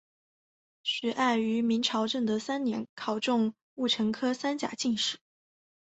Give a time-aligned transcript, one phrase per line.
[0.81, 5.19] 徐爱于明朝正德三年考中戊辰科三甲进士。